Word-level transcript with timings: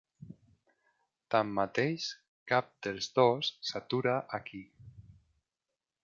Tanmateix, 1.33 2.07
cap 2.51 2.71
dels 2.87 3.09
dos 3.19 3.51
s'atura 3.71 4.15
aquí. 4.39 4.63